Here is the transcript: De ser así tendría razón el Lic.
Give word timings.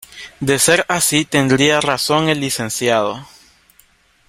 De 0.39 0.57
ser 0.57 0.83
así 0.87 1.25
tendría 1.25 1.79
razón 1.79 2.27
el 2.27 2.39
Lic. 2.39 2.55